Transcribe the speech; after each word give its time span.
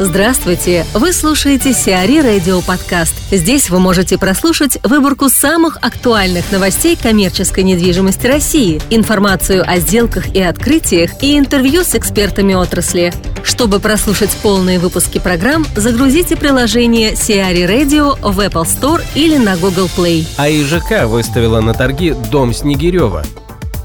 Здравствуйте! 0.00 0.84
Вы 0.92 1.12
слушаете 1.12 1.72
Сиари 1.72 2.18
Радио 2.18 2.60
Подкаст. 2.62 3.14
Здесь 3.30 3.70
вы 3.70 3.78
можете 3.78 4.18
прослушать 4.18 4.76
выборку 4.82 5.28
самых 5.28 5.78
актуальных 5.82 6.50
новостей 6.50 6.98
коммерческой 7.00 7.62
недвижимости 7.62 8.26
России, 8.26 8.82
информацию 8.90 9.62
о 9.64 9.78
сделках 9.78 10.34
и 10.34 10.42
открытиях 10.42 11.22
и 11.22 11.38
интервью 11.38 11.84
с 11.84 11.94
экспертами 11.94 12.54
отрасли. 12.54 13.12
Чтобы 13.44 13.78
прослушать 13.78 14.36
полные 14.42 14.80
выпуски 14.80 15.20
программ, 15.20 15.64
загрузите 15.76 16.34
приложение 16.34 17.14
Сиари 17.14 17.62
Radio 17.62 18.18
в 18.20 18.40
Apple 18.40 18.64
Store 18.64 19.00
или 19.14 19.36
на 19.36 19.56
Google 19.56 19.88
Play. 19.96 20.26
А 20.36 20.50
ИЖК 20.50 21.06
выставила 21.06 21.60
на 21.60 21.72
торги 21.72 22.16
«Дом 22.32 22.52
Снегирева». 22.52 23.24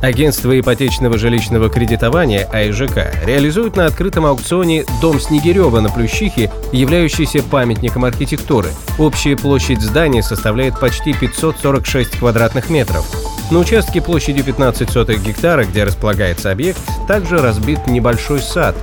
Агентство 0.00 0.58
ипотечного 0.58 1.18
жилищного 1.18 1.68
кредитования 1.68 2.48
АИЖК 2.52 3.24
реализует 3.24 3.74
на 3.74 3.86
открытом 3.86 4.26
аукционе 4.26 4.84
дом 5.02 5.18
Снегирева 5.18 5.80
на 5.80 5.88
Плющихе, 5.88 6.52
являющийся 6.72 7.42
памятником 7.42 8.04
архитектуры. 8.04 8.68
Общая 8.98 9.36
площадь 9.36 9.80
здания 9.80 10.22
составляет 10.22 10.78
почти 10.78 11.14
546 11.14 12.18
квадратных 12.18 12.70
метров. 12.70 13.04
На 13.50 13.58
участке 13.58 14.00
площадью 14.00 14.44
15 14.44 14.88
сотых 14.88 15.20
гектара, 15.24 15.64
где 15.64 15.82
располагается 15.82 16.52
объект, 16.52 16.78
также 17.08 17.38
разбит 17.38 17.88
небольшой 17.88 18.40
сад. 18.40 18.76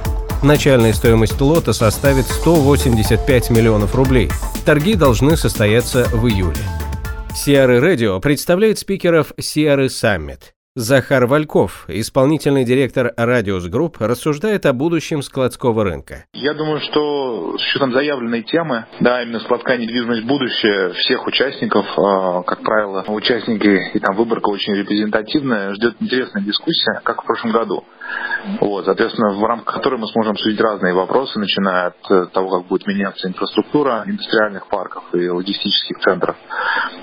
Начальная 0.43 0.91
стоимость 0.91 1.39
лота 1.39 1.71
составит 1.71 2.25
185 2.25 3.51
миллионов 3.51 3.95
рублей. 3.95 4.29
Торги 4.65 4.95
должны 4.95 5.37
состояться 5.37 6.09
в 6.11 6.27
июле. 6.27 6.57
CRE 7.33 7.79
Радио 7.79 8.19
представляет 8.19 8.79
спикеров 8.79 9.31
CRE 9.39 9.89
Summit. 9.89 10.54
Захар 10.77 11.25
Вальков, 11.25 11.85
исполнительный 11.87 12.65
директор 12.65 13.13
Radius 13.15 13.65
Group, 13.67 13.95
рассуждает 14.01 14.65
о 14.65 14.73
будущем 14.73 15.21
складского 15.21 15.85
рынка. 15.85 16.25
Я 16.33 16.53
думаю, 16.53 16.81
что 16.81 17.57
с 17.57 17.61
учетом 17.61 17.93
заявленной 17.93 18.43
темы, 18.43 18.85
да, 18.99 19.23
именно 19.23 19.39
складская 19.39 19.77
недвижимость 19.77 20.25
будущее 20.25 20.91
всех 20.95 21.25
участников, 21.27 21.85
а, 21.97 22.43
как 22.43 22.61
правило, 22.61 23.05
участники 23.07 23.93
и 23.93 23.99
там 23.99 24.17
выборка 24.17 24.49
очень 24.49 24.73
репрезентативная, 24.73 25.73
ждет 25.75 25.95
интересная 26.01 26.43
дискуссия, 26.43 26.99
как 27.05 27.23
в 27.23 27.25
прошлом 27.25 27.53
году. 27.53 27.85
Вот, 28.59 28.83
соответственно, 28.83 29.31
в 29.31 29.43
рамках 29.45 29.75
которой 29.75 29.97
мы 29.97 30.07
сможем 30.07 30.33
обсудить 30.33 30.59
разные 30.59 30.93
вопросы, 30.93 31.39
начиная 31.39 31.87
от 31.87 32.11
э, 32.11 32.25
того, 32.33 32.49
как 32.49 32.67
будет 32.67 32.85
меняться 32.85 33.29
инфраструктура 33.29 34.03
индустриальных 34.05 34.67
парков 34.67 35.03
и 35.13 35.29
логистических 35.29 35.99
центров, 35.99 36.35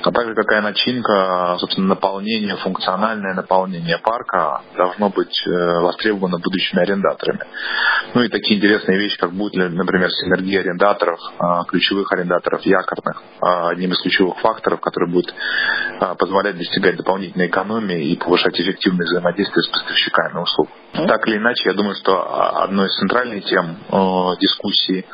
а 0.03 0.13
также 0.13 0.35
какая 0.35 0.61
начинка, 0.61 1.57
собственно, 1.59 1.89
наполнение, 1.89 2.57
функциональное 2.57 3.35
наполнение 3.35 3.62
парка 3.99 4.63
должно 4.77 5.11
быть 5.11 5.35
э, 5.47 5.51
востребовано 5.81 6.39
будущими 6.39 6.83
арендаторами. 6.83 7.41
Ну 8.15 8.23
и 8.23 8.29
такие 8.29 8.59
интересные 8.59 8.99
вещи, 8.99 9.19
как 9.19 9.33
будет, 9.33 9.55
например, 9.55 10.11
синергия 10.11 10.61
арендаторов, 10.61 11.19
а, 11.39 11.65
ключевых 11.65 12.13
арендаторов, 12.13 12.63
якорных, 12.63 13.23
а, 13.41 13.71
одним 13.71 13.93
из 13.93 14.01
ключевых 14.03 14.39
факторов, 14.41 14.81
который 14.81 15.11
будет 15.11 15.35
а, 16.01 16.15
позволять 16.15 16.59
достигать 16.59 16.97
дополнительной 16.97 17.47
экономии 17.47 18.11
и 18.11 18.17
повышать 18.17 18.59
эффективность 18.61 19.11
взаимодействия 19.11 19.63
с 19.63 19.69
поставщиками 19.69 20.41
услуг. 20.41 20.69
Так 20.93 21.27
или 21.27 21.39
иначе, 21.39 21.71
я 21.71 21.75
думаю, 21.75 21.95
что 21.95 22.63
одной 22.63 22.87
из 22.87 22.97
центральных 22.99 23.45
тем 23.45 23.79
э, 23.89 24.37
дискуссии 24.41 25.07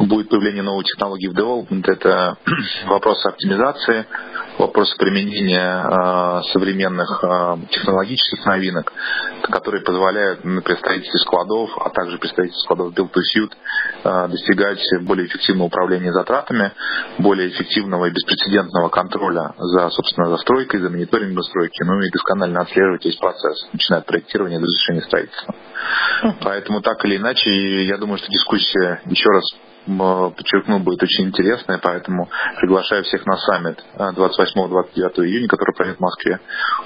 будет 0.00 0.28
появление 0.28 0.62
новых 0.62 0.86
технологий 0.86 1.28
в 1.28 1.36
development. 1.36 1.84
Это 1.86 2.36
вопросы 2.86 3.28
оптимизации, 3.28 4.06
вопросы 4.60 4.96
применения 4.96 5.82
э, 5.82 6.42
современных 6.52 7.24
э, 7.24 7.56
технологических 7.70 8.44
новинок, 8.46 8.92
которые 9.42 9.82
позволяют 9.82 10.42
при 10.42 10.74
строительстве 10.76 11.18
складов, 11.20 11.70
а 11.78 11.90
также 11.90 12.18
строительстве 12.18 12.64
складов 12.64 12.94
build 12.94 13.10
to 13.10 13.20
suit 13.34 13.52
э, 14.04 14.28
достигать 14.28 14.80
более 15.02 15.26
эффективного 15.26 15.66
управления 15.68 16.12
затратами, 16.12 16.72
более 17.18 17.48
эффективного 17.48 18.06
и 18.06 18.10
беспрецедентного 18.10 18.88
контроля 18.88 19.54
за, 19.56 19.88
собственно, 19.90 20.28
застройкой, 20.28 20.80
за 20.80 20.90
мониторингом 20.90 21.42
стройки, 21.42 21.82
ну 21.82 22.00
и 22.00 22.10
досконально 22.10 22.60
отслеживать 22.60 23.04
весь 23.04 23.16
процесс, 23.16 23.66
начиная 23.72 24.00
от 24.00 24.06
проектирования 24.06 24.58
до 24.58 24.66
завершения 24.66 25.02
строительства. 25.02 25.54
Поэтому 26.42 26.82
так 26.82 27.04
или 27.04 27.16
иначе, 27.16 27.84
я 27.84 27.96
думаю, 27.96 28.18
что 28.18 28.28
дискуссия, 28.28 29.00
еще 29.06 29.28
раз 29.30 29.44
подчеркну, 29.86 30.80
будет 30.80 31.02
очень 31.02 31.26
интересная, 31.26 31.78
поэтому 31.78 32.28
приглашаю 32.60 33.04
всех 33.04 33.24
на 33.26 33.36
саммит 33.36 33.82
28-29 33.96 35.26
июня, 35.26 35.48
который 35.48 35.74
пройдет 35.74 35.98
в 35.98 36.00
Москве. 36.00 36.40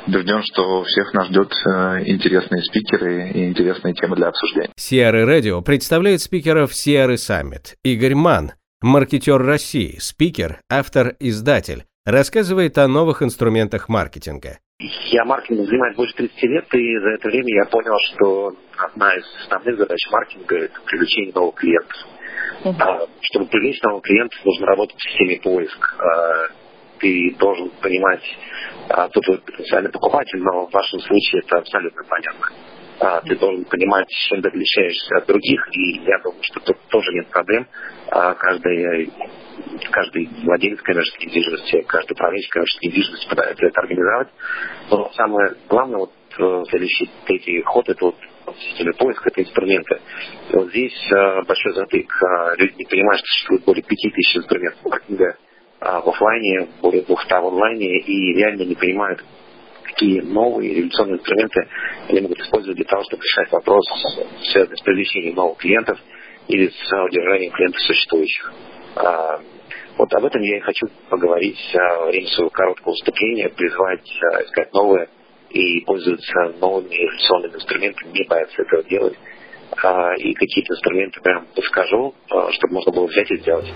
Убежден, 0.06 0.42
что 0.42 0.84
всех 0.84 1.12
нас 1.14 1.28
ждет 1.28 1.52
э, 1.66 2.04
интересные 2.06 2.62
спикеры 2.62 3.30
и 3.30 3.48
интересные 3.48 3.94
темы 3.94 4.16
для 4.16 4.28
обсуждения. 4.28 4.70
Сиары 4.76 5.24
Радио 5.24 5.60
представляет 5.62 6.20
спикеров 6.20 6.74
Сиары 6.74 7.16
Саммит. 7.16 7.76
Игорь 7.82 8.14
Ман, 8.14 8.52
маркетер 8.80 9.42
России, 9.42 9.98
спикер, 9.98 10.60
автор, 10.70 11.14
издатель, 11.18 11.84
рассказывает 12.04 12.78
о 12.78 12.88
новых 12.88 13.22
инструментах 13.22 13.88
маркетинга. 13.88 14.58
Я 14.78 15.24
маркетингом 15.24 15.66
занимаюсь 15.66 15.96
больше 15.96 16.14
30 16.14 16.42
лет, 16.42 16.74
и 16.74 16.98
за 16.98 17.10
это 17.10 17.28
время 17.28 17.54
я 17.54 17.64
понял, 17.66 17.96
что 18.12 18.56
одна 18.76 19.14
из 19.14 19.24
основных 19.44 19.78
задач 19.78 20.00
маркетинга– 20.10 20.56
это 20.64 20.80
привлечение 20.84 21.32
новых 21.32 21.54
клиентов. 21.54 21.96
Uh-huh. 22.64 23.08
Чтобы 23.20 23.46
привлечь 23.46 23.80
новых 23.82 24.02
клиентов, 24.02 24.38
нужно 24.44 24.66
работать 24.66 24.96
в 24.96 25.02
системе 25.02 25.40
поиск. 25.40 25.94
А, 25.98 26.48
ты 26.98 27.34
должен 27.38 27.70
понимать, 27.82 28.22
а, 28.88 29.08
кто 29.08 29.20
твой 29.20 29.38
потенциальный 29.38 29.90
покупатель, 29.90 30.40
но 30.40 30.66
в 30.66 30.72
вашем 30.72 31.00
случае 31.00 31.42
это 31.44 31.58
абсолютно 31.58 32.02
понятно. 32.04 32.48
А, 33.00 33.20
ты 33.20 33.36
должен 33.36 33.64
понимать, 33.64 34.08
чем 34.28 34.40
ты 34.40 34.48
отличаешься 34.48 35.16
от 35.16 35.26
других, 35.26 35.60
и 35.72 35.98
я 36.04 36.18
думаю, 36.22 36.42
что 36.42 36.60
тут 36.60 36.78
тоже 36.88 37.12
нет 37.12 37.28
проблем. 37.28 37.66
Каждый 38.10 39.10
каждый 39.90 40.28
владелец 40.42 40.80
коммерческой 40.82 41.26
недвижимости, 41.26 41.82
каждый 41.82 42.12
управляющий 42.12 42.50
коммерческой 42.50 42.86
недвижимости 42.86 43.28
пытается 43.28 43.66
это 43.66 43.80
организовать. 43.80 44.28
Но 44.90 45.12
самое 45.12 45.54
главное, 45.68 45.98
вот 45.98 46.12
э, 46.38 46.64
следующий 46.70 47.10
третий 47.26 47.62
ход, 47.62 47.88
это 47.88 48.04
вот 48.06 48.16
системе 48.58 48.92
поиска, 48.92 49.30
это 49.30 49.42
инструменты. 49.42 50.00
И 50.50 50.56
вот 50.56 50.68
здесь 50.70 51.12
э, 51.12 51.42
большой 51.46 51.72
затык. 51.74 52.10
Э, 52.10 52.56
люди 52.56 52.74
не 52.78 52.84
понимают, 52.84 53.18
что 53.20 53.26
существует 53.26 53.64
более 53.64 53.82
5000 53.82 54.36
инструментов 54.36 54.84
маркетинга 54.84 55.36
в 55.80 56.08
офлайне, 56.08 56.68
более 56.80 57.02
200 57.02 57.28
в 57.28 57.46
онлайне, 57.46 57.98
и 57.98 58.34
реально 58.38 58.62
не 58.62 58.74
понимают, 58.74 59.22
какие 59.82 60.20
новые 60.20 60.72
революционные 60.72 61.18
инструменты 61.18 61.68
они 62.08 62.22
могут 62.22 62.40
использовать 62.40 62.76
для 62.76 62.86
того, 62.86 63.02
чтобы 63.04 63.22
решать 63.22 63.52
вопрос, 63.52 63.84
связанный 64.44 64.78
с 64.78 64.80
привлечением 64.80 65.34
новых 65.34 65.58
клиентов 65.58 65.98
или 66.48 66.68
с 66.68 67.04
удержанием 67.04 67.52
клиентов 67.52 67.82
существующих. 67.82 68.52
Вот 69.98 70.14
об 70.14 70.24
этом 70.24 70.40
я 70.40 70.56
и 70.56 70.60
хочу 70.60 70.86
поговорить 71.10 71.58
во 71.74 72.06
время 72.06 72.28
своего 72.28 72.50
короткого 72.50 72.92
выступления, 72.92 73.50
призвать 73.50 74.08
искать 74.46 74.72
новые 74.72 75.08
и 75.54 75.80
пользоваться 75.84 76.52
новыми 76.60 76.92
революционными 76.92 77.54
инструментами, 77.54 78.12
не 78.12 78.24
бояться 78.24 78.62
этого 78.62 78.82
делать. 78.84 79.14
А, 79.82 80.14
и 80.16 80.34
какие-то 80.34 80.74
инструменты 80.74 81.20
прям 81.20 81.46
подскажу, 81.54 82.14
чтобы 82.28 82.74
можно 82.74 82.92
было 82.92 83.06
взять 83.06 83.30
и 83.30 83.38
сделать. 83.38 83.66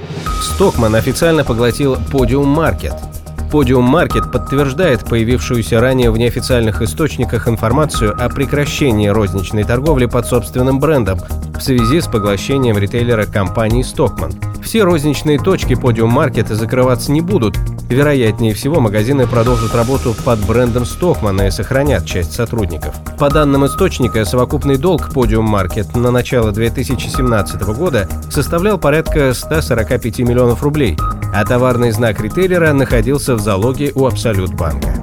Стокман 0.54 0.94
официально 0.94 1.44
поглотил 1.44 1.94
Podium 2.12 2.54
Market– 2.54 2.94
Podium 3.50 3.90
Market 3.90 4.30
подтверждает 4.30 5.06
появившуюся 5.08 5.80
ранее 5.80 6.10
в 6.10 6.18
неофициальных 6.18 6.82
источниках 6.82 7.48
информацию 7.48 8.14
о 8.18 8.28
прекращении 8.28 9.08
розничной 9.08 9.64
торговли 9.64 10.04
под 10.04 10.26
собственным 10.26 10.78
брендом 10.78 11.18
в 11.56 11.62
связи 11.62 12.02
с 12.02 12.06
поглощением 12.06 12.76
ритейлера 12.76 13.24
компании 13.24 13.82
Stockman. 13.82 14.34
Все 14.62 14.82
розничные 14.82 15.38
точки 15.38 15.72
Podium 15.72 16.14
Market 16.14 16.52
закрываться 16.52 17.10
не 17.10 17.22
будут. 17.22 17.54
Вероятнее 17.88 18.52
всего, 18.52 18.80
магазины 18.80 19.26
продолжат 19.26 19.74
работу 19.74 20.14
под 20.24 20.40
брендом 20.46 20.82
Stockman 20.82 21.48
и 21.48 21.50
сохранят 21.50 22.04
часть 22.04 22.32
сотрудников. 22.32 22.94
По 23.18 23.30
данным 23.30 23.64
источника, 23.64 24.26
совокупный 24.26 24.76
долг 24.76 25.08
Podium 25.08 25.46
Market 25.50 25.98
на 25.98 26.10
начало 26.10 26.52
2017 26.52 27.62
года 27.74 28.06
составлял 28.30 28.78
порядка 28.78 29.32
145 29.32 30.18
миллионов 30.18 30.62
рублей, 30.62 30.98
а 31.34 31.44
товарный 31.46 31.90
знак 31.90 32.20
ритейлера 32.20 32.74
находился 32.74 33.34
в 33.34 33.40
залоге 33.40 33.92
у 33.94 34.06
Абсолют 34.06 34.52
банка. 34.52 34.94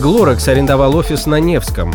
Глорекс 0.00 0.46
арендовал 0.46 0.96
офис 0.96 1.26
на 1.26 1.40
Невском. 1.40 1.92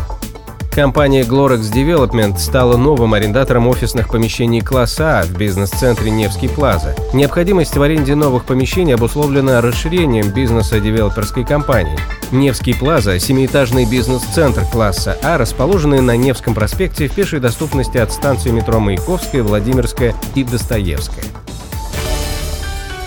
Компания 0.72 1.24
Glorex 1.24 1.72
Development 1.74 2.38
стала 2.38 2.78
новым 2.78 3.14
арендатором 3.14 3.68
офисных 3.68 4.10
помещений 4.10 4.62
класса 4.62 5.20
А 5.20 5.24
в 5.24 5.36
бизнес-центре 5.38 6.12
Невский 6.12 6.48
Плаза. 6.48 6.96
Необходимость 7.14 7.76
в 7.76 7.82
аренде 7.82 8.16
новых 8.16 8.46
помещений 8.46 8.94
обусловлена 8.94 9.62
расширением 9.62 10.32
бизнеса 10.32 10.80
девелоперской 10.80 11.44
компании. 11.44 11.98
Невский 12.32 12.74
Плаза– 12.74 13.20
семиэтажный 13.20 13.86
бизнес-центр 13.86 14.64
класса 14.72 15.18
А, 15.24 15.38
расположенный 15.38 16.02
на 16.02 16.16
Невском 16.16 16.54
проспекте 16.54 17.08
в 17.08 17.14
пешей 17.14 17.40
доступности 17.40 17.98
от 17.98 18.12
станции 18.12 18.52
метро 18.52 18.80
Маяковская, 18.80 19.44
Владимирская 19.44 20.14
и 20.36 20.44
Достоевская. 20.44 21.26